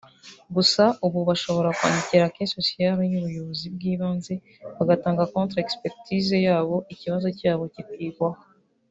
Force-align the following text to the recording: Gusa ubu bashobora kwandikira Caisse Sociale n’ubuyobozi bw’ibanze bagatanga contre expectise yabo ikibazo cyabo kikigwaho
Gusa 0.55 0.83
ubu 1.05 1.19
bashobora 1.29 1.69
kwandikira 1.77 2.31
Caisse 2.33 2.55
Sociale 2.57 3.01
n’ubuyobozi 3.07 3.65
bw’ibanze 3.75 4.33
bagatanga 4.77 5.23
contre 5.33 5.57
expectise 5.65 6.35
yabo 6.47 6.75
ikibazo 6.93 7.27
cyabo 7.41 7.63
kikigwaho 7.75 8.39